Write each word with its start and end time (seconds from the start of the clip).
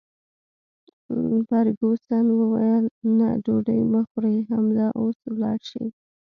فرګوسن 1.47 2.25
وویل: 2.39 2.85
نه، 3.17 3.29
ډوډۍ 3.43 3.81
مه 3.91 4.01
خورئ، 4.09 4.37
همدا 4.49 4.87
اوس 4.99 5.17
ولاړ 5.33 5.59
شئ. 5.69 5.85